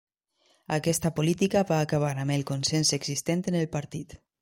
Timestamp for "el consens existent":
2.41-3.51